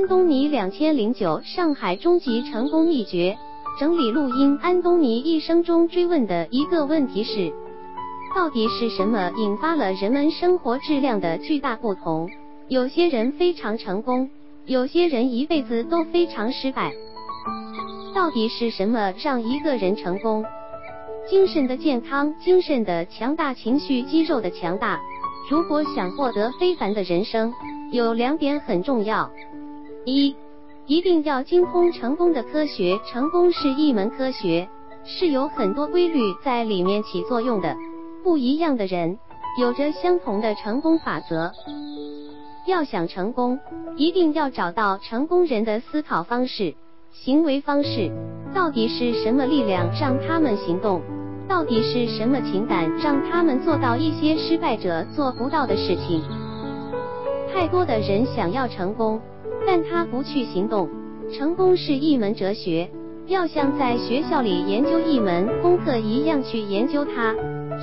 [0.00, 3.36] 安东尼两千零九上海终极成功秘诀
[3.78, 4.58] 整理录音。
[4.62, 7.52] 安东尼一生中追问的一个问题是：
[8.34, 12.30] 到底是什么引发了人们生活质量的巨大不同？
[12.68, 14.30] 有些人非常成功，
[14.64, 16.92] 有些人一辈子都非常失败。
[18.14, 20.42] 到底是什么让一个人成功？
[21.28, 24.98] 精神的健康、精神的强大、情绪、肌肉的强大。
[25.50, 27.52] 如果想获得非凡的人生，
[27.92, 29.30] 有两点很重要：
[30.04, 30.34] 一，
[30.86, 32.98] 一定要精通成功的科学。
[33.06, 34.68] 成功是一门科学，
[35.04, 37.76] 是有很多规律在里面起作用的。
[38.24, 39.18] 不一样的人
[39.58, 41.52] 有着相同的成功法则。
[42.66, 43.58] 要想成功，
[43.96, 46.74] 一定要找到成功人的思考方式。
[47.12, 48.10] 行为方式
[48.54, 51.02] 到底是什么力量让他们行动？
[51.48, 56.22] 到底是什么情感让他们做到一些失败者做不到的事情？
[57.52, 59.20] 太多的人想要成功，
[59.66, 60.88] 但他不去行动。
[61.32, 62.90] 成功是一门哲学，
[63.26, 67.34] 要像在学校里研究一门功课一样去研究它，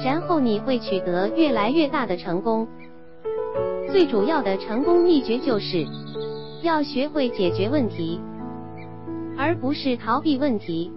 [0.03, 2.67] 然后你会取得越来越大的成功。
[3.89, 5.85] 最主要的成功秘诀就是
[6.61, 8.19] 要学会解决问题。
[9.37, 10.91] 而不是逃避问题，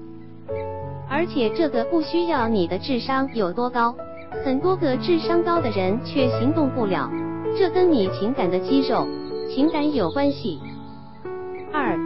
[1.11, 3.95] 而且这个不需要你的智商有多高，
[4.43, 7.11] 很多个智商高的人却行动不了，
[7.57, 9.07] 这跟你情感的肌肉、
[9.55, 10.59] 情感有关系。
[11.73, 11.97] 二，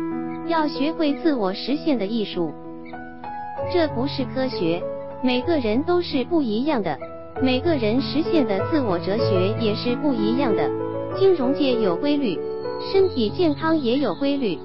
[0.46, 2.52] 要学会自我实现的艺术，
[3.72, 4.82] 这不是科学，
[5.22, 6.98] 每个人都是不一样的，
[7.42, 10.70] 每个人实现的自我哲学也是不一样的。
[11.16, 12.38] 金融界有规律，
[12.92, 14.58] 身体健康也有规律。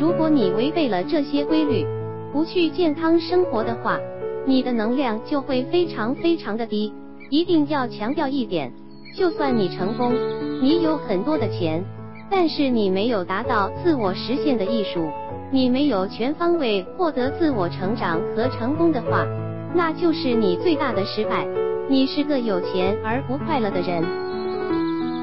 [0.00, 1.84] 如果你违背了这些规律，
[2.32, 3.98] 不去健康生活的话，
[4.46, 6.92] 你的能量就会非常非常的低。
[7.28, 8.72] 一定要强调一点，
[9.14, 10.14] 就算你成功，
[10.62, 11.84] 你有很多的钱，
[12.30, 15.08] 但是你没有达到自我实现的艺术，
[15.50, 19.26] 你没有全方位获得自我成长和成功的话，
[19.74, 21.46] 那就是你最大的失败。
[21.88, 24.02] 你是个有钱而不快乐的人。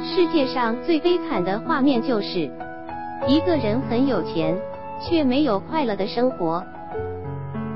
[0.05, 2.49] 世界上最悲惨的画面就是。
[3.27, 4.57] 一个人很有钱，
[5.01, 6.63] 却没有快乐的生活。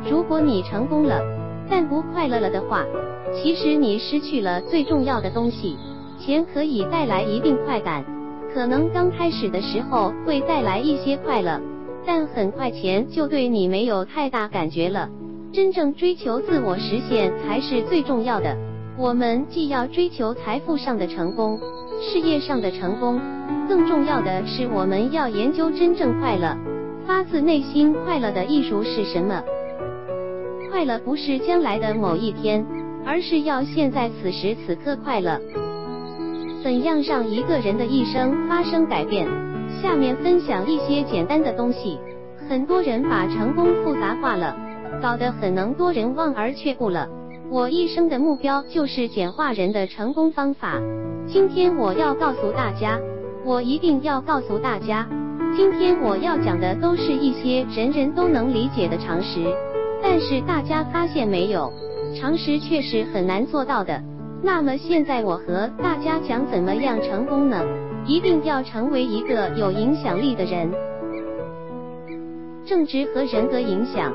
[0.10, 1.22] 如果你成功了，
[1.70, 2.86] 但不快乐了的话，
[3.34, 5.78] 其实你失去了最重要的东西。
[6.20, 8.04] 钱可以带来一定快感，
[8.54, 11.62] 可能刚开始的时候会带来一些快乐，
[12.06, 15.10] 但很快钱就对你没有太大感觉了。
[15.54, 18.56] 真正追求自我实现才是最重要的。
[18.98, 21.60] 我们既要追求财富上的成功。
[22.00, 23.20] 事业上的成功，
[23.68, 26.56] 更重要的是我们要研究真正快乐、
[27.08, 29.42] 发自内心快乐的艺术是什么。
[30.70, 32.64] 快乐不是将来的某一天，
[33.04, 35.42] 而是要现在此时此刻快乐。
[36.64, 39.28] 怎样让一个人的一生发生改变？
[39.82, 42.00] 下面分享一些简单的东西。
[42.50, 44.56] 很多人把成功复杂化了，
[45.02, 47.08] 搞得很能多人望而却步了。
[47.50, 50.82] 我一生的目标就是简化人的成功方法。
[51.28, 53.00] 今天我要告诉大家，
[53.46, 55.08] 我一定要告诉大家，
[55.56, 59.46] 今天我要讲的都是一些人人都能理解的常识。
[60.02, 61.72] 但是大家发现没有，
[62.20, 64.02] 常识却是很难做到的。
[64.44, 67.62] 那么现在我和大家讲怎么样成功呢？
[68.06, 70.72] 一定要成为一个有影响力的人。
[72.66, 74.14] 正直和人格影响，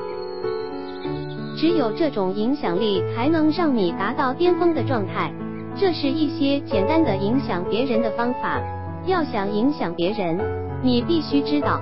[1.57, 5.31] 只有这种影响力才能让你达到巅峰的状态。
[5.75, 8.61] 这是一些简单的影响别人的方法。
[9.05, 10.39] 要想影响别人，
[10.81, 11.81] 你必须知道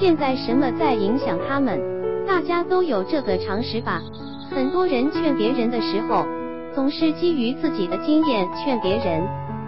[0.00, 1.78] 现在什么在影响他们。
[2.26, 4.00] 大家都有这个常识吧？
[4.50, 6.24] 很多人劝别人的时候，
[6.74, 9.22] 总是基于自己的经验劝别人，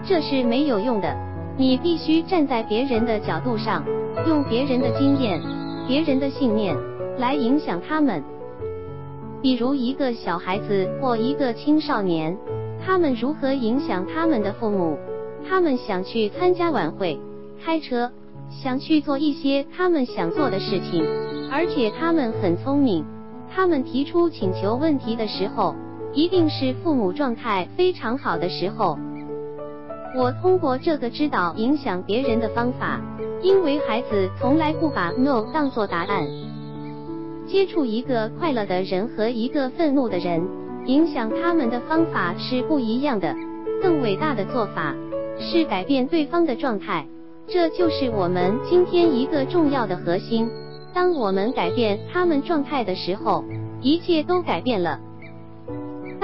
[0.04, 1.14] 这是没有用的。
[1.56, 3.84] 你必须站在别人的角度上，
[4.26, 5.40] 用别人的经验、
[5.86, 6.76] 别人的信念
[7.18, 8.22] 来影响他们。
[9.42, 12.36] 比如一个小孩子或一个青少年。
[12.86, 14.98] 他们如何影响他们的父母？
[15.48, 17.18] 他们想去参加晚会，
[17.64, 18.10] 开车，
[18.50, 21.02] 想去做一些他们想做的事情，
[21.50, 23.02] 而且他们很聪明。
[23.50, 25.74] 他们提出请求问题的时候，
[26.14, 28.98] 一定是父母状态非常好的时候。
[30.16, 33.00] 我通过这个知道影响别人的方法，
[33.42, 36.26] 因为孩子从来不把 no 当做答案。
[37.46, 40.42] 接触一个快乐的人和一个愤怒的人。
[40.86, 43.34] 影响他们的方法是不一样的，
[43.80, 44.94] 更伟大的做法
[45.40, 47.06] 是改变对方的状态，
[47.48, 50.46] 这就是我们今天一个重要的核心。
[50.92, 53.42] 当我们改变他们状态的时候，
[53.80, 55.00] 一切都改变了。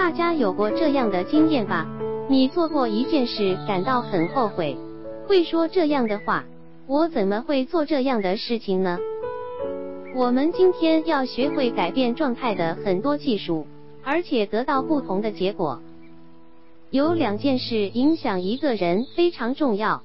[0.01, 1.87] 大家有过这样的经验吧？
[2.27, 4.75] 你做过一件事感到很后悔，
[5.29, 6.47] 会说这样的话：
[6.87, 8.99] 我怎么会做这样的事情呢？
[10.17, 13.67] 我们今天要学会改变状态的很多技术，
[14.03, 15.83] 而且得到不同的结果。
[16.89, 20.03] 有两件事影响一个人非常重要，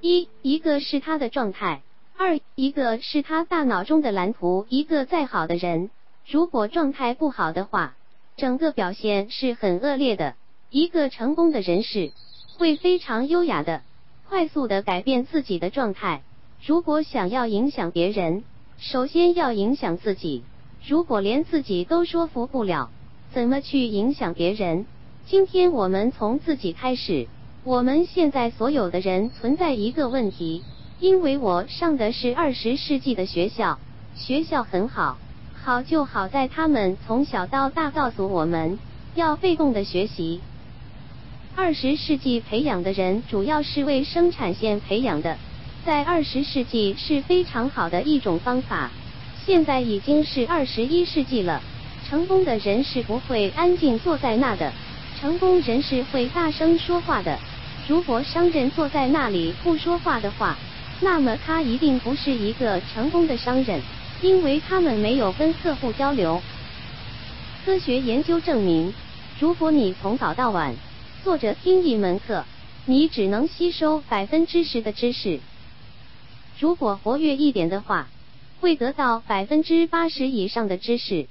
[0.00, 1.82] 一一个是他的状态，
[2.16, 4.66] 二一个是他大脑中的蓝图。
[4.68, 5.90] 一个再好的人，
[6.30, 7.96] 如果状态不好的话，
[8.36, 10.34] 整个表现是很恶劣的。
[10.68, 12.12] 一个成功的人士
[12.58, 13.80] 会非常优雅的、
[14.28, 16.22] 快速的改变自己的状态。
[16.64, 18.44] 如果想要影响别人，
[18.78, 20.42] 首先要影响自己。
[20.86, 22.90] 如果连自己都说服不了，
[23.32, 24.84] 怎么去影响别人？
[25.24, 27.28] 今天我们从自己开始。
[27.64, 30.62] 我们现在所有的人存在一个问题，
[31.00, 33.80] 因为我上的是二十世纪的学校，
[34.14, 35.18] 学校很好，
[35.66, 38.78] 好就好在他们从小到大告诉我们
[39.16, 40.40] 要被动的学习。
[41.56, 45.36] 二十世纪培养的人主要是为生产线培养的，
[45.84, 48.92] 在二十世纪是非常好的一种方法。
[49.44, 51.60] 现在已经是二十一世纪了，
[52.08, 54.72] 成功的人是不会安静坐在那的。
[55.18, 57.36] 成功人士会大声说话的。
[57.88, 60.56] 如果商人坐在那里不说话的话，
[61.00, 63.80] 那么他一定不是一个成功的商人，
[64.22, 66.40] 因为他们没有跟客户交流。
[67.64, 68.94] 科学研究证明，
[69.38, 70.74] 如果你从早到晚
[71.22, 72.44] 坐着听一门课，
[72.86, 75.40] 你只能吸收百分之十的知识；
[76.58, 78.08] 如果活跃一点的话，
[78.60, 81.28] 会得到百分之八十以上的知识。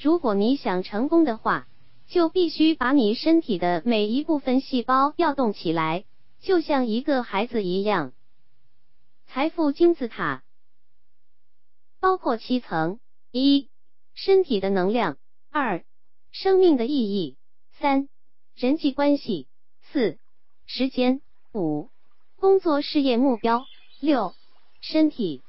[0.00, 1.66] 如果你想成功的话，
[2.08, 6.04] 就必须把你身体的每一部分细胞调动起来，
[6.42, 8.12] 就像一个孩子一样。
[9.32, 10.42] 财富金字塔
[12.02, 12.98] 包括七层：
[13.30, 13.70] 一、
[14.12, 15.18] 身体的能量；
[15.52, 15.84] 二、
[16.32, 17.36] 生命的意义；
[17.78, 18.08] 三、
[18.56, 19.46] 人际关系；
[19.92, 20.18] 四、
[20.66, 21.20] 时间；
[21.54, 21.90] 五、
[22.34, 23.68] 工作事业目标；
[24.00, 24.34] 六、
[24.80, 25.44] 身体；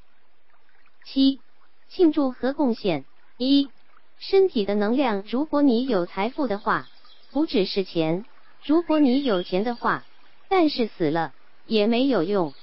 [1.04, 1.42] 七、
[1.90, 3.08] 庆祝和贡献。
[3.36, 3.72] 一
[4.20, 6.88] 身体的能量，如果你有财富的话，
[7.32, 8.26] 不只是钱；
[8.64, 10.06] 如果你有钱的话，
[10.48, 11.34] 但是死了
[11.66, 12.54] 也没有用。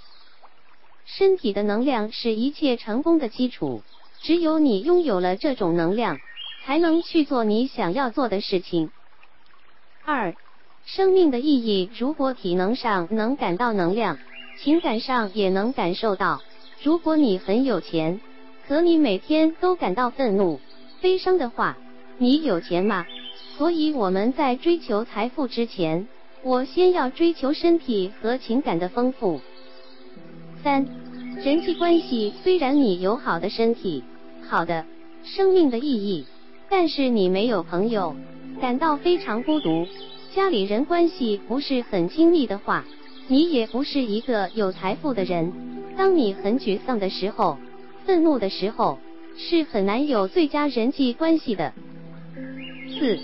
[1.19, 3.83] 身体的能量是一切成功的基础，
[4.23, 6.21] 只有你拥有了这种能量，
[6.65, 8.91] 才能去做你想要做的事情。
[10.05, 10.35] 二，
[10.87, 14.19] 生命的意义，如果体能上能感到能量，
[14.61, 16.43] 情感上也能感受到。
[16.83, 18.21] 如果你很有钱，
[18.69, 20.61] 可你每天都感到愤怒。
[21.01, 21.77] 悲伤的话，
[22.19, 23.05] 你有钱吗？
[23.57, 26.07] 所以我们在追求财富之前，
[26.43, 29.41] 我先要追求身体和情感的丰富。
[30.63, 30.87] 三，
[31.43, 34.05] 人际关系，虽然你有好的身体、
[34.47, 34.85] 好的
[35.25, 36.27] 生命的意义，
[36.69, 38.15] 但是你没有朋友，
[38.61, 39.87] 感到非常孤独，
[40.35, 42.85] 家里人关系不是很亲密的话，
[43.27, 45.51] 你也不是一个有财富的人。
[45.97, 47.57] 当你很沮丧的时候，
[48.05, 48.99] 愤怒的时候。
[49.37, 51.73] 是很难有最佳人际关系的。
[52.99, 53.19] 四，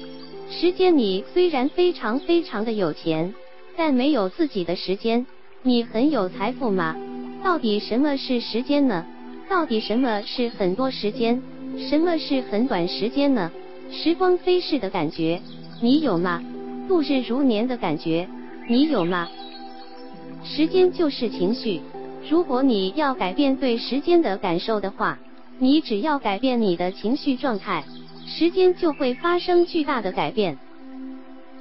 [0.49, 3.35] 时间，你虽然非常非常的有钱，
[3.77, 5.27] 但没有自己的时间。
[5.63, 6.97] 你很有财富吗？
[7.43, 9.07] 到底什么是时间呢？
[9.49, 11.43] 到底什么是很多时间？
[11.79, 13.51] 什么是很短时间呢？
[13.91, 15.41] 时光飞逝的感觉，
[15.81, 16.43] 你有吗？
[16.89, 18.29] 度日如年的感觉，
[18.69, 19.29] 你有吗？
[20.45, 21.81] 时间就是情绪，
[22.29, 25.19] 如果你要改变对时间的感受的话。
[25.59, 27.83] 你只要改变你的情绪状态，
[28.27, 30.59] 时间就会发生巨大的改变。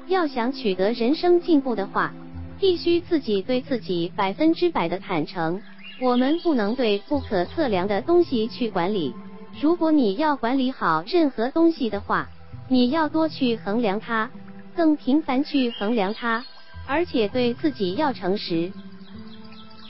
[0.08, 2.13] 要想取得人生进步的话，
[2.60, 5.62] 必须自己对自己百分之百的坦诚。
[6.02, 9.14] 我们不能对不可测量的东西去管理。
[9.62, 12.28] 如果你要管理好任何东西的话，
[12.68, 14.30] 你要多去衡量它，
[14.76, 16.44] 更频繁去衡量它，
[16.86, 18.72] 而且对自己要诚实。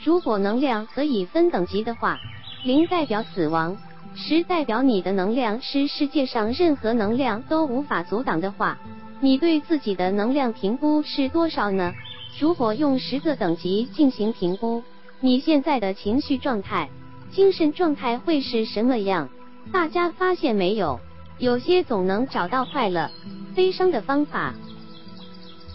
[0.04, 2.20] 如果能量可以分等级的话，
[2.62, 3.76] 零代表死亡。
[4.14, 8.78] 十代表你的能量是世界上任何能量都无法阻挡的话，
[9.20, 11.92] 你对自己的能量评估是多少呢？
[12.38, 14.82] 如果用十个等级进行评估，
[15.20, 16.90] 你现在的情绪状态、
[17.30, 19.28] 精神状态会是什么样？
[19.72, 21.00] 大家发现没有？
[21.38, 23.10] 有些总能找到快乐、
[23.54, 24.54] 悲伤的方法。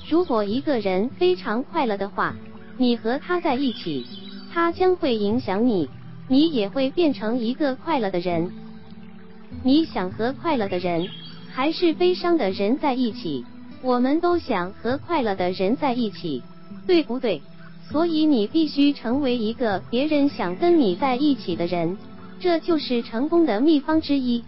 [0.07, 2.35] 如果一个人非常快乐的话，
[2.77, 4.05] 你和他在一起，
[4.53, 5.89] 他将会影响你。
[6.27, 8.51] 你也会变成一个快乐的人。
[9.63, 11.07] 你想和快乐的人，
[11.51, 13.43] 还是悲伤的人在一起？
[13.81, 16.41] 我们都想和快乐的人在一起，
[16.87, 17.41] 对不对？
[17.89, 21.97] 所以你必须成为一个别人想跟你在一起的人，
[22.39, 24.43] 这就是成功的秘方之一。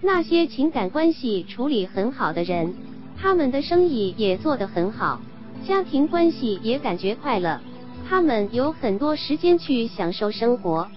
[0.00, 2.74] 那些情感关系处理很好的人，
[3.16, 5.20] 他们的生意也做得很好，
[5.66, 7.60] 家庭关系也感觉快乐。
[8.08, 10.88] 他们有很多时间去享受生活。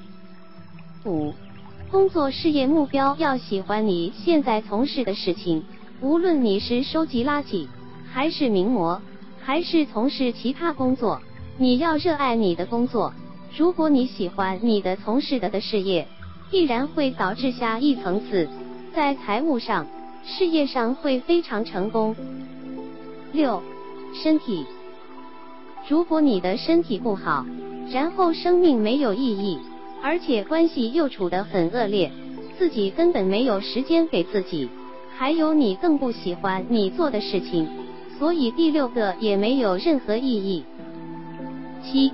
[1.06, 1.34] 五、
[1.90, 5.64] 工作事业目标要喜欢你现在从事的事情，
[6.02, 7.68] 无论你是收集垃圾，
[8.12, 9.02] 还是名模，
[9.48, 11.22] 还是从事其他工作，
[11.58, 13.14] 你要热爱你的工作。
[13.56, 16.06] 如果你喜欢你的从事的的事业，
[16.52, 18.50] 必然会导致下一层次，
[18.94, 19.88] 在财务上、
[20.26, 22.14] 事业上会非常成功。
[23.32, 23.64] 六、
[24.14, 24.66] 身体。
[25.88, 27.46] 如果你的身体不好，
[27.90, 29.60] 然后生命没有意义，
[30.04, 32.12] 而且关系又处得很恶劣，
[32.60, 34.70] 自己根本没有时间给自己，
[35.18, 37.66] 还有你更不喜欢你做的事情，
[38.18, 40.64] 所以第六个也没有任何意义。
[41.84, 42.12] 七，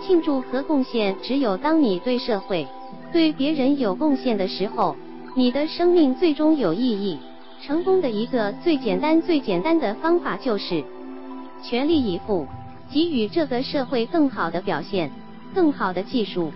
[0.00, 2.66] 庆祝和贡献，只有当你对社会、
[3.12, 4.96] 对别人有贡献的时候，
[5.34, 7.18] 你的生命最终有意义。
[7.62, 10.82] 成功的一个最简单、最简单的方法就是
[11.62, 12.46] 全力以赴。
[12.92, 15.10] 给予这个社会更好的表现，
[15.54, 16.50] 更好的技术。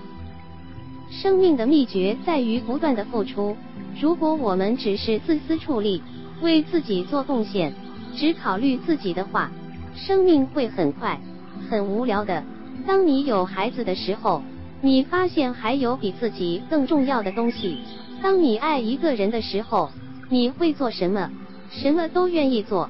[1.10, 3.56] 生命的秘诀在于不断的付出。
[4.00, 6.02] 如果我们只是自私处理，
[6.42, 7.72] 为自己做贡献，
[8.16, 9.50] 只考虑自己的话，
[9.94, 11.20] 生命会很快
[11.68, 12.42] 很无聊的。
[12.86, 14.42] 当你有孩子的时候，
[14.80, 17.78] 你发现还有比自己更重要的东西。
[18.22, 19.90] 当你爱一个人的时候，
[20.28, 21.30] 你会做什么？
[21.70, 22.88] 什么都愿意做，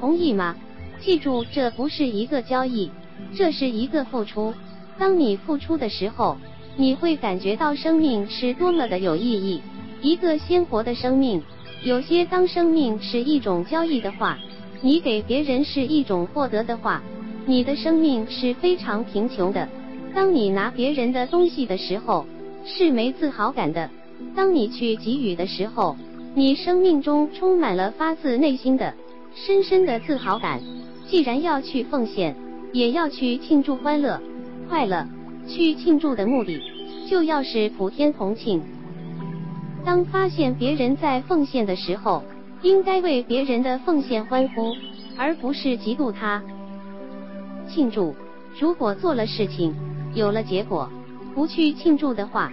[0.00, 0.54] 同意吗？
[1.00, 2.90] 记住，这不是一个交易，
[3.34, 4.52] 这是一个付出。
[4.98, 6.36] 当你付出的时候，
[6.76, 9.62] 你会感觉到生命是多么的有意义。
[10.02, 11.42] 一个鲜活的生命，
[11.82, 14.38] 有些当生命是一种交易的话，
[14.86, 17.02] 你给别人是一种获得的话，
[17.44, 19.68] 你的生命是非常贫穷的。
[20.14, 22.24] 当你拿别人的东西的时候，
[22.64, 23.90] 是没自豪感的。
[24.36, 25.96] 当你去给予的时候，
[26.36, 28.94] 你生命中充满了发自内心的、
[29.34, 30.60] 深深的自豪感。
[31.08, 32.36] 既然要去奉献，
[32.72, 34.20] 也要去庆祝欢乐、
[34.68, 35.04] 快乐。
[35.48, 36.62] 去庆祝的目的，
[37.10, 38.62] 就要是普天同庆。
[39.84, 42.22] 当发现别人在奉献的时候，
[42.66, 44.74] 应该为别人的奉献欢呼，
[45.16, 46.42] 而不是嫉妒他。
[47.68, 48.12] 庆祝，
[48.58, 49.72] 如果做了事情，
[50.14, 50.90] 有了结果，
[51.32, 52.52] 不去庆祝的话，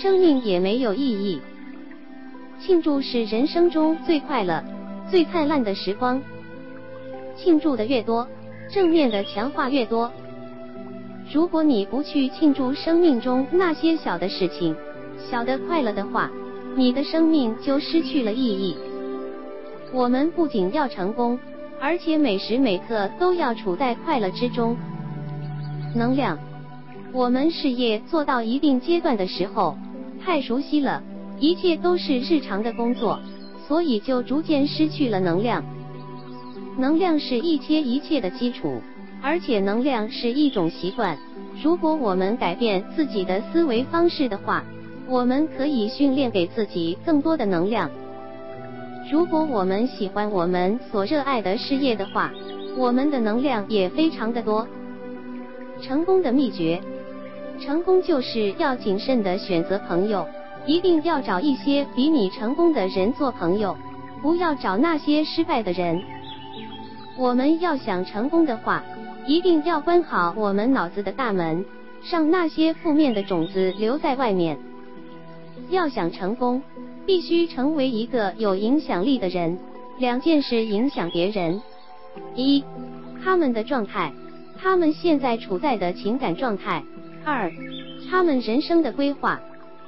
[0.00, 1.42] 生命也没有意义。
[2.58, 4.64] 庆祝是人生中最快乐、
[5.10, 6.22] 最灿烂的时光。
[7.36, 8.26] 庆祝的越多，
[8.72, 10.10] 正面的强化越多。
[11.30, 14.74] 如果你不去庆祝生命中那些小的事情、
[15.30, 16.30] 小的快乐的话，
[16.74, 18.74] 你的生命就失去了意义。
[19.92, 21.38] 我们不仅要成功，
[21.80, 24.76] 而且每时每刻都要处在快乐之中。
[25.94, 26.38] 能量，
[27.12, 29.76] 我们事业做到一定阶段的时候，
[30.24, 31.02] 太熟悉了，
[31.38, 33.18] 一切都是日常的工作，
[33.66, 35.64] 所以就逐渐失去了能量。
[36.78, 38.80] 能量是一切一切的基础，
[39.20, 41.18] 而且能量是一种习惯。
[41.60, 44.64] 如果我们改变自己的思维方式的话，
[45.08, 47.90] 我们可以训练给自己更多的能量。
[49.10, 52.30] 如果我们喜欢我们所热爱的事业的话，
[52.76, 54.68] 我们的能量也非常的多。
[55.82, 56.80] 成功的秘诀，
[57.60, 60.24] 成功就是要谨慎的选择朋友，
[60.64, 63.76] 一定要找一些比你成功的人做朋友，
[64.22, 66.00] 不要找那些失败的人。
[67.18, 68.84] 我们要想成功的话，
[69.26, 71.64] 一定要关好我们脑子的大门，
[72.08, 74.56] 让那些负面的种子留在外面。
[75.70, 76.62] 要想成功，
[77.10, 79.58] 必须成为一个有影响力的人。
[79.98, 81.60] 两件事影响别人：
[82.36, 82.62] 一，
[83.24, 84.12] 他们的状态，
[84.62, 86.84] 他们现在处在的情感状态；
[87.24, 87.50] 二，
[88.08, 89.40] 他们人生的规划，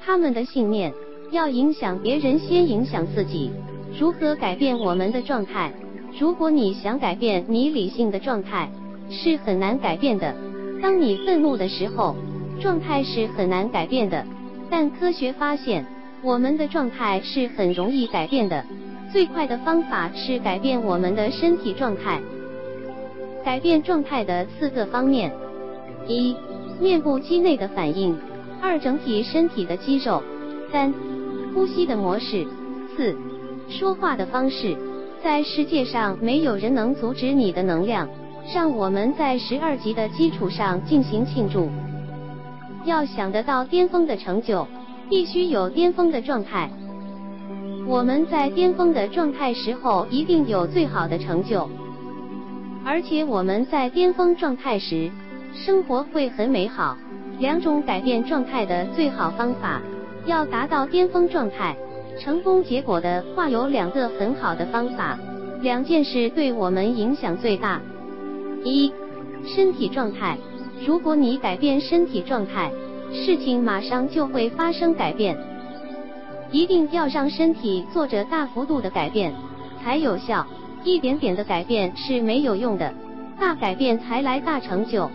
[0.05, 0.93] 他们的信念。
[1.31, 3.53] 要影响别人，先影响自己。
[3.97, 5.73] 如何改变我们的状态？
[6.19, 8.69] 如果你想改变你理性的状态，
[9.09, 10.35] 是很难改变的。
[10.83, 12.17] 当你愤怒的时候，
[12.61, 14.27] 状态是很难改变的。
[14.69, 15.87] 但科学发现，
[16.23, 18.65] 我们的状态是很容易改变的。
[19.13, 22.21] 最快的方法是改变我们的身体状态。
[23.45, 25.33] 改变状态的四个方面：
[26.07, 26.37] 一、
[26.81, 28.15] 面部肌内的反应；
[28.63, 30.23] 二、整体身体的肌肉；
[30.71, 30.95] 三、
[31.53, 32.47] 呼吸的模式；
[32.97, 33.17] 四、
[33.69, 34.77] 说话的方式。
[35.23, 38.09] 在世界上没有人能阻止你的能量，
[38.53, 41.69] 让我们在十二级的基础上进行庆祝。
[42.85, 44.67] 要想得到巅峰的成就，
[45.09, 46.71] 必须有巅峰的状态。
[47.87, 51.69] 我们在巅峰的状态时候，一定有最好的成就。
[52.85, 55.11] 而且我们在巅峰状态时，
[55.55, 56.97] 生活会很美好。
[57.39, 59.81] 两种改变状态的最好方法，
[60.27, 61.77] 要达到巅峰状态。
[62.21, 65.19] 成功结果的话有两个很好的方法，
[65.61, 67.81] 两件事对我们影响最大。
[68.65, 68.93] 一，
[69.45, 70.39] 身体状态。
[70.87, 72.71] 如果你改变身体状态，
[73.13, 75.37] 事情马上就会发生改变。
[76.51, 79.33] 一定要让身体做着大幅度的改变
[79.83, 80.47] 才有效，
[80.85, 82.93] 一点点的改变是没有用的，
[83.39, 85.11] 大改变才来大成就。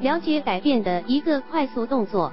[0.00, 2.32] 了解改变的一个快速动作，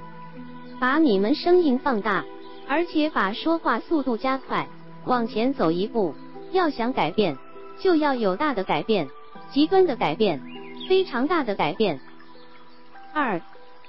[0.78, 2.24] 把你们声音放大，
[2.68, 4.66] 而且把说话速度加快，
[5.04, 6.14] 往前走一步。
[6.52, 7.36] 要想改变，
[7.78, 9.08] 就要有大的改变，
[9.50, 10.40] 极端的改变，
[10.88, 11.98] 非常大的改变。
[13.12, 13.40] 二，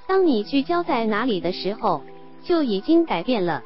[0.08, 2.02] 当你聚焦在哪里的时候，
[2.42, 3.62] 就已经改变了。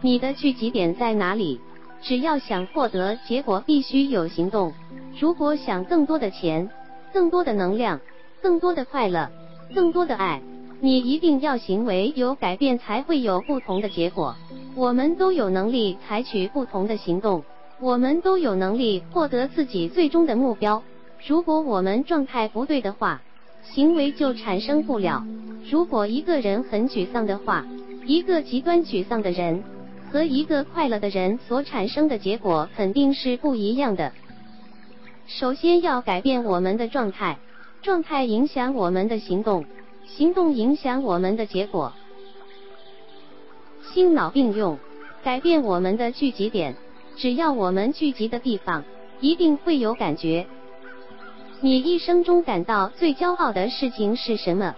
[0.00, 1.60] 你的聚集点在哪里？
[2.02, 4.72] 只要想获得结果，必须有行动。
[5.20, 6.68] 如果想更多的钱、
[7.12, 8.00] 更多的能量、
[8.42, 9.30] 更多的快乐、
[9.72, 10.42] 更多的爱，
[10.80, 14.34] 你一定要行为有改变，才会有不同的结果。
[14.74, 17.44] 我们都有能力采取不同的行动，
[17.78, 20.82] 我们都有能力获得自己最终的目标。
[21.24, 23.22] 如果我们状态不对的话，
[23.62, 25.24] 行为就产生不了。
[25.70, 27.66] 如果一个人很沮丧的话，
[28.04, 29.62] 一个极端沮丧的人。
[30.12, 34.10] 和一个快乐的人所产生的结果肯定是不一样的。
[35.28, 37.38] 首先要改变我们的状态，
[37.80, 39.64] 状态影响我们的行动，
[40.08, 41.92] 行动影响我们的结果。
[43.92, 44.80] 心脑并用，
[45.22, 46.74] 改变我们的聚集点。
[47.16, 48.82] 只要我们聚集的地方，
[49.20, 50.44] 一定会有感觉。
[51.62, 54.74] 你一生中感到最骄傲的事情是什么？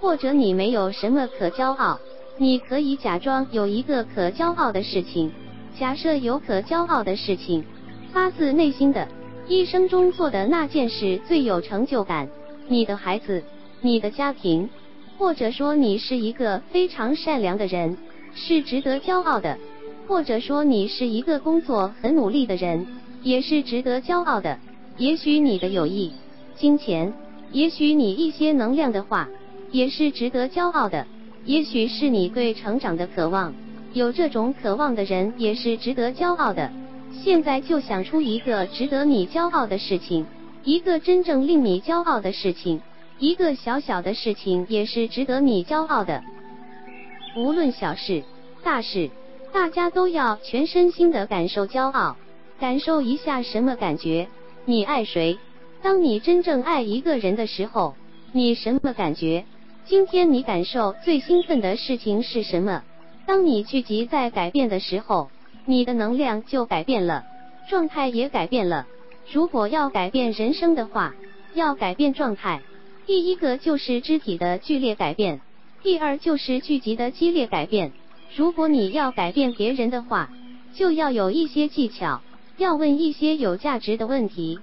[0.00, 1.98] 或者你没有什么可骄傲？
[2.36, 5.32] 你可以假装有一个可骄傲的事情，
[5.78, 7.64] 假设有可骄傲的事情，
[8.12, 9.08] 发自内心的，
[9.48, 12.28] 一生中做的那件事最有成就感。
[12.68, 13.42] 你的孩子，
[13.80, 14.68] 你的家庭，
[15.16, 17.96] 或者说你是一个非常善良的人，
[18.34, 19.56] 是值得骄傲的；
[20.06, 22.86] 或者说你是一个工作很努力的人，
[23.22, 24.58] 也是值得骄傲的。
[24.98, 26.12] 也许你的友谊、
[26.56, 27.12] 金钱，
[27.52, 29.28] 也许你一些能量的话，
[29.70, 31.06] 也是值得骄傲的。
[31.44, 33.54] 也许是你对成长的渴望，
[33.92, 36.72] 有这种渴望的人也是值得骄傲的。
[37.22, 40.26] 现在就想出一个值得你骄傲的事情，
[40.64, 42.80] 一个真正令你骄傲的事情，
[43.18, 46.24] 一个小小的事情也是值得你骄傲的。
[47.36, 48.22] 无论小事、
[48.64, 49.10] 大事，
[49.52, 52.16] 大家都要全身心的感受骄傲，
[52.58, 54.26] 感受一下什么感觉？
[54.64, 55.38] 你爱谁？
[55.86, 57.94] 当你真正爱一个人的时候，
[58.32, 59.44] 你什么感觉？
[59.84, 62.82] 今天你感受最兴奋的事情是什么？
[63.24, 65.30] 当你聚集在改变的时候，
[65.64, 67.24] 你的能量就改变了，
[67.68, 68.84] 状态也改变了。
[69.30, 71.14] 如果要改变人生的话，
[71.54, 72.62] 要改变状态，
[73.06, 75.40] 第一个就是肢体的剧烈改变，
[75.84, 77.92] 第二就是聚集的激烈改变。
[78.34, 80.30] 如果你要改变别人的话，
[80.74, 82.22] 就要有一些技巧，
[82.56, 84.58] 要问一些有价值的问题。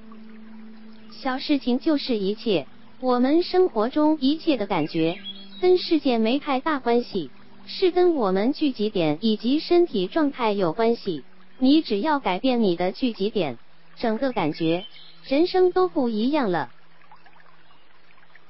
[1.24, 2.68] 小事情就是一切。
[3.00, 5.18] 我们生活中一切的感觉，
[5.62, 7.32] 跟事件没太大关系，
[7.66, 11.24] 是跟我们聚集点以及身体状态有关系。
[11.60, 13.58] 你只要改变你的聚集点，
[13.98, 14.86] 整个感觉，
[15.26, 16.72] 人生都不一样了。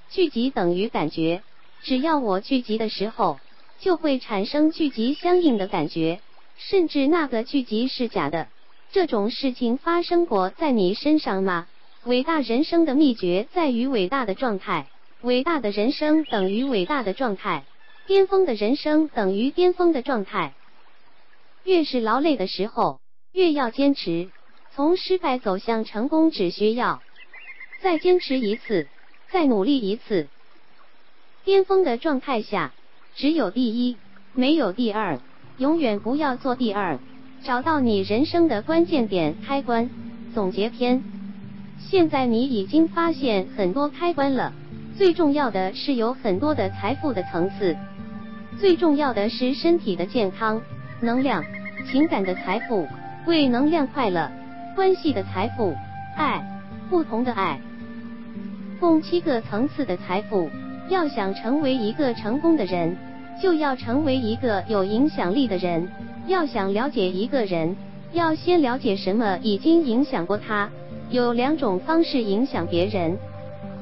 [0.09, 1.43] 聚集等于感觉，
[1.83, 3.37] 只要我聚集的时候，
[3.81, 6.21] 就会产生聚集相应的感觉，
[6.57, 8.47] 甚至那个聚集是假的。
[8.91, 11.67] 这种事情发生过在你身上吗？
[12.05, 14.87] 伟大人生的秘诀在于伟大的状态，
[15.21, 17.63] 伟大的人生等于伟大的状态，
[18.07, 20.53] 巅峰的人生等于巅峰的状态。
[21.63, 22.99] 越是劳累的时候，
[23.31, 24.29] 越要坚持。
[24.75, 27.01] 从失败走向成功，只需要
[27.81, 28.87] 再坚持一次，
[29.31, 30.27] 再努力一次。
[31.45, 32.73] 巅峰的状态下，
[33.15, 33.95] 只有第一，
[34.33, 35.21] 没有第二。
[35.57, 36.99] 永远不要做第二。
[37.45, 39.89] 找到你人生的关键点开关。
[40.33, 41.22] 总结篇。
[41.89, 44.51] 现在你已经发现很多开关了，
[44.97, 47.75] 最重要的是有很多的财富的层次，
[48.59, 50.59] 最重要的是身体的健康、
[51.01, 51.43] 能量、
[51.89, 52.87] 情感的财富、
[53.27, 54.31] 为能量快乐、
[54.75, 55.75] 关系的财富、
[56.17, 56.43] 爱、
[56.89, 57.59] 不同的爱，
[58.79, 60.49] 共七个层次的财富。
[60.89, 62.97] 要想成为一个成功的人，
[63.41, 65.87] 就要成为一个有影响力的人。
[66.27, 67.75] 要想了解一个人，
[68.11, 70.69] 要先了解什么已经影响过他。
[71.13, 73.15] 有两种方式影响别人：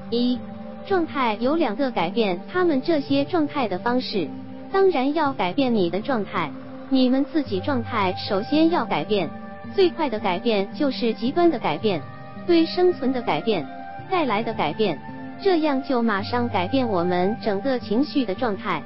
[0.09, 0.37] 一，
[0.85, 4.27] 状态有两个改变他们这些状态的方式。
[4.69, 6.51] 当然要改变你的状态，
[6.89, 9.29] 你们自己状态首先要改变。
[9.73, 12.01] 最快的改变就是极端的改变，
[12.45, 13.65] 对生存的改变
[14.09, 14.99] 带来的改变，
[15.41, 18.83] 这样就马上改变我们整个情绪的状态。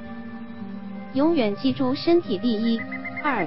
[1.14, 2.80] 永远记住身体第一。
[3.24, 3.44] 二，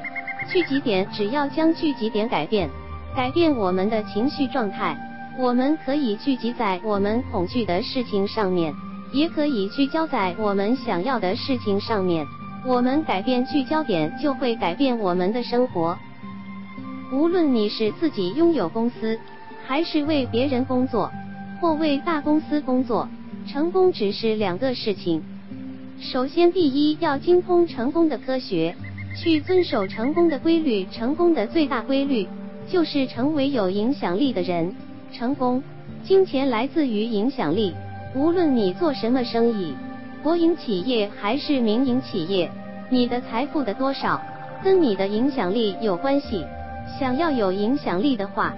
[0.52, 2.70] 聚集点只要将聚集点改变。
[3.16, 4.98] 改变我们的情绪状态，
[5.38, 8.74] 我们可以聚集在我们恐惧的事情上面，
[9.12, 12.26] 也可以聚焦在我们想要的事情上面。
[12.66, 15.98] 我们改变聚焦点，就会改变我们的生活。
[17.12, 19.18] 无论你是自己拥有公司，
[19.66, 21.12] 还是为别人工作，
[21.60, 23.08] 或为大公司工作，
[23.48, 25.22] 成功只是两个事情。
[26.00, 28.76] 首先，第一要精通成功的科学，
[29.18, 30.86] 去遵守成功的规律。
[30.92, 32.28] 成功的最大规律
[32.72, 34.74] 就是成为有影响力的人。
[35.12, 35.62] 成功，
[36.04, 37.74] 金钱来自于影响力。
[38.16, 39.74] 无论你做什么生意，
[40.24, 42.50] 国营企业还是民营企业，
[42.90, 44.22] 你的财富的多少
[44.64, 46.46] 跟你的影响力有关系。
[47.00, 48.54] 想要有影响力的话，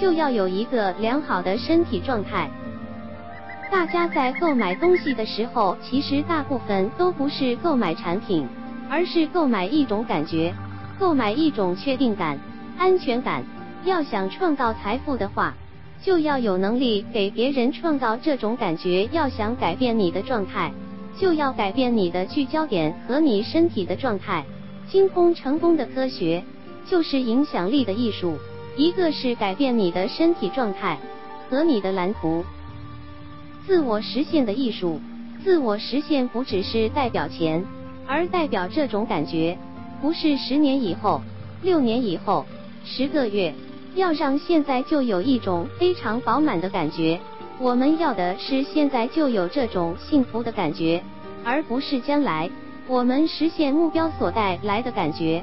[0.00, 2.50] 就要有一个良好的身体状态。
[3.70, 8.46] 大家在购买东西的时候，其实大部分都不是购买产品，
[8.90, 10.52] 而是购买一种感觉，
[10.98, 12.38] 购买一种确定感、
[12.78, 13.42] 安全感。
[13.84, 15.54] 要想创造财富的话，
[16.02, 19.06] 就要有能力给别人创造这种感觉。
[19.12, 20.72] 要想改变你的状态，
[21.18, 24.44] 就要改变你的聚焦点和你身体的状态。
[24.90, 26.42] 精通成功的科学，
[26.86, 28.38] 就是影响力的艺术。
[28.76, 30.98] 一个是改变你的身体状态
[31.48, 32.44] 和你的蓝图。
[33.66, 35.00] 自我实现的艺术，
[35.42, 37.64] 自我实现不只是代表钱，
[38.06, 39.56] 而代表这种感觉，
[40.00, 41.22] 不是十年以后、
[41.62, 42.44] 六年以后、
[42.84, 43.54] 十个月。
[43.94, 47.20] 要让现在就有一种非常饱满的感觉，
[47.60, 51.02] 我们要的是现在就有这种幸福的感觉，
[51.44, 52.50] 而不是将来。
[52.86, 55.42] 我们实现目标所带来的感觉。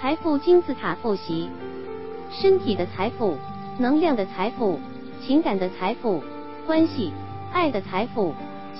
[0.00, 1.48] 财富金字塔复习：
[2.30, 3.38] 身体的财富、
[3.78, 4.80] 能量的财富、
[5.24, 6.22] 情感的财富、
[6.66, 7.12] 关系、
[7.52, 8.34] 爱的财富、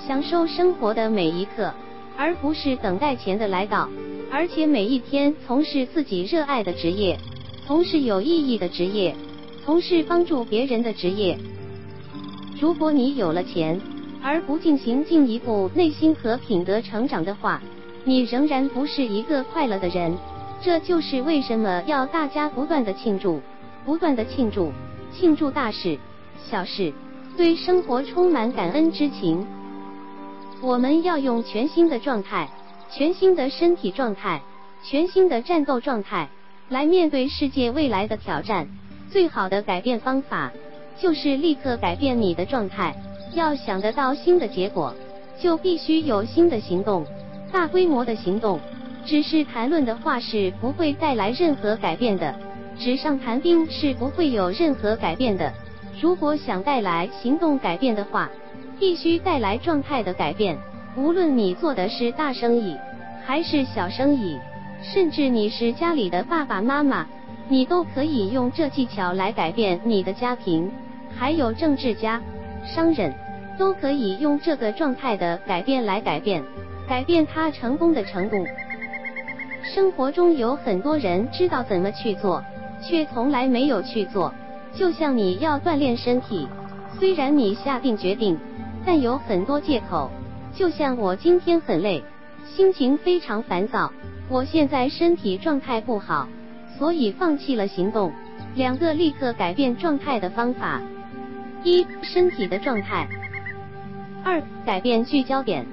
[0.05, 1.73] 享受生活的每一刻，
[2.17, 3.89] 而不是等待钱的来到，
[4.29, 7.17] 而且每一天从事自己热爱的职业。
[7.65, 9.15] 从事有意义的职业，
[9.63, 11.37] 从事帮助别人的职业。
[12.59, 13.79] 如果你有了钱，
[14.21, 17.61] 而不进行进一步内心和品德成长的话，
[18.03, 20.13] 你仍然不是一个快乐的人。
[20.61, 23.41] 这就是为什么要大家不断的庆祝，
[23.85, 24.71] 不断的庆祝，
[25.13, 25.97] 庆祝大事、
[26.49, 26.91] 小事，
[27.37, 29.45] 对生活充满感恩之情。
[30.61, 32.49] 我们要用全新的状态，
[32.91, 34.41] 全新的身体状态，
[34.83, 36.29] 全新的战斗状态。
[36.69, 38.67] 来面对世界未来的挑战，
[39.09, 40.51] 最好的改变方法
[40.97, 42.95] 就是立刻改变你的状态。
[43.33, 44.93] 要想得到新的结果，
[45.39, 47.05] 就必须有新的行动。
[47.51, 48.59] 大规模的行动，
[49.05, 52.33] 只是谈论的话是不会带来任何改变的。
[52.79, 55.51] 纸上谈兵是不会有任何改变的。
[56.01, 58.29] 如果想带来行动改变的话，
[58.79, 60.57] 必须带来状态的改变。
[60.95, 62.75] 无论你做的是大生意
[63.25, 64.37] 还是小生意。
[64.83, 67.07] 甚至你是家里的爸爸妈妈，
[67.47, 70.69] 你都可以用这技巧来改变你的家庭。
[71.17, 72.21] 还有政治家、
[72.65, 73.13] 商人，
[73.57, 76.43] 都可以用这个状态的改变来改变，
[76.87, 78.45] 改变他成功的程度。
[79.63, 82.43] 生活中有很多人知道怎么去做，
[82.81, 84.33] 却从来没有去做。
[84.75, 86.47] 就像你要锻炼身体，
[86.99, 88.37] 虽然你下定决定，
[88.85, 90.11] 但有很多借口。
[90.53, 92.03] 就像我今天很累，
[92.45, 93.91] 心情非常烦躁。
[94.29, 96.27] 我现在身体状态不好，
[96.77, 98.11] 所以放弃了行动。
[98.55, 100.81] 两个立刻改变状态的方法：
[101.63, 103.07] 一、身体的状态；
[104.23, 105.65] 二、改变聚焦点。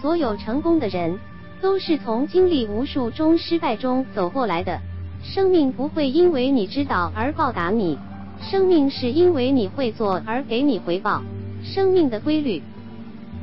[0.00, 1.18] 所有成功的人
[1.60, 4.78] 都是从经历无数中失败中走过来的。
[5.22, 7.98] 生命不会因为你知道而报答你，
[8.40, 11.22] 生命是因为你会做而给你回报。
[11.62, 12.62] 生命的规律。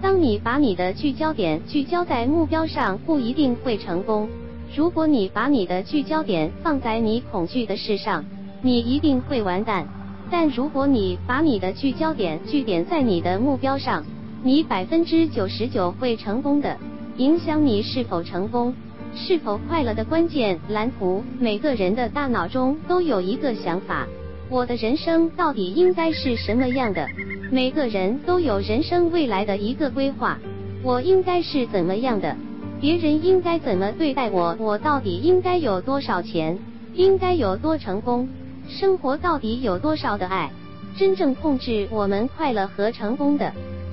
[0.02, 4.28] 当你把你的聚焦点聚焦在目标上，不一定会成功。
[4.76, 8.26] 如果你把你的聚焦点放在你恐惧的事上，
[8.64, 9.88] 你一定会完蛋。
[10.32, 14.04] 但如果你把你的聚焦点聚点在你的目标上，
[14.44, 16.76] 你百分之九十九会成功的。
[17.18, 18.74] 影响你是否成功、
[19.14, 24.08] 是否快乐的关键蓝图，每个人的大脑中都有一个想法：
[24.50, 27.06] 我的人生到底应该是什么样的？
[27.54, 30.40] 每个人都有人生未来的一个规划，
[30.82, 32.34] 我应该是怎么样的？
[32.80, 34.56] 别人应该怎么对待我？
[34.58, 36.58] 我到底应该有多少钱？
[36.94, 38.30] 应该有多成功？
[38.70, 40.50] 生活到底有多少的爱？
[40.98, 43.52] 真正控制我们快乐和成功的，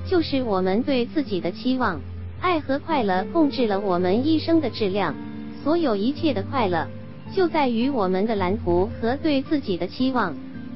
[0.09, 1.99] 就是我们对自己的期望。
[2.39, 5.13] 爱和快乐控制了我们一生的质量。
[5.65, 6.87] 所有一切的快乐，
[7.35, 10.33] 就在于我们的蓝图和对自己的期望。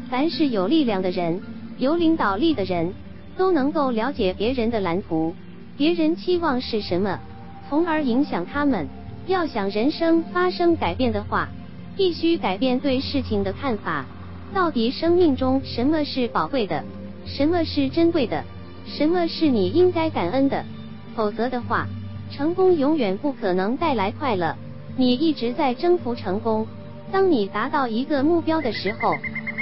[0.09, 1.39] 凡是有力量的人。
[1.77, 2.93] 有领导力的人，
[3.35, 5.35] 都能够了解别人的蓝图，
[5.77, 7.19] 别人期望是什么，
[7.69, 8.87] 从而影响他们。
[9.25, 11.47] 要想人生发生改变的话，
[11.95, 14.05] 必须改变对事情的看法，
[14.53, 16.83] 到底生命中什么是宝贵的，
[17.25, 18.43] 什么是珍贵的，
[18.85, 20.63] 什么是你应该感恩的？
[21.15, 21.87] 否则的话，
[22.31, 24.55] 成功永远不可能带来快乐。
[24.97, 26.67] 你一直在征服成功，
[27.11, 29.13] 当你达到一个目标的时候，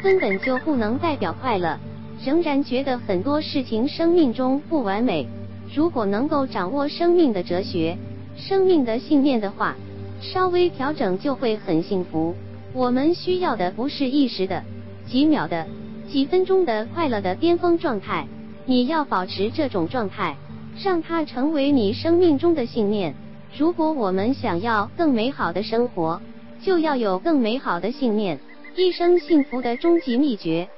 [0.02, 1.78] 根本就不能代表快乐，
[2.23, 5.27] 仍然觉得很多事情生命中不完美。
[5.73, 7.97] 如果能够掌握生命的哲学、
[8.36, 9.75] 生命的信念的话，
[10.21, 12.36] 稍微调整就会很幸福。
[12.73, 14.63] 我们需要的不是一时的。
[15.07, 15.65] 几秒的、
[16.07, 18.27] 几分钟的快乐的巅峰状态，
[18.65, 20.38] 你要保持这种状态，
[20.81, 23.15] 让它成为你生命中的信念。
[23.57, 26.21] 如果我们想要更美好的生活，
[26.62, 28.39] 就要有更美好的信念。
[28.77, 30.69] 一生幸福的终极秘诀，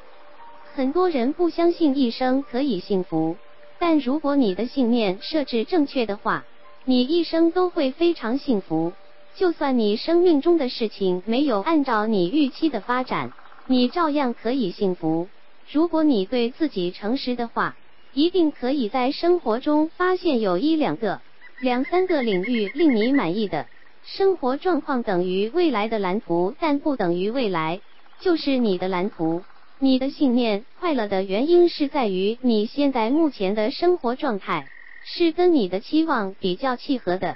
[0.75, 3.35] 很多人不相信一生可以幸福，
[3.79, 6.45] 但如果你的信念设置正确的话，
[6.83, 8.91] 你一生都会非常幸福。
[9.35, 13.33] 就算你生命中的事情没有按照你预期的发展。
[13.67, 15.27] 你照样可以幸福。
[15.71, 17.75] 如果你对自己诚实的话，
[18.11, 21.21] 一定可以在生活中发现有一两个、
[21.61, 23.67] 两三个领域令你满意的
[24.03, 27.79] 生活状况，等于未来的蓝图，但不等于未来
[28.19, 29.43] 就是你的蓝图。
[29.83, 34.69] 你的信念快乐的原因是在于你现在目前的生活状态
[35.03, 37.35] 是跟你的期望比较契合的。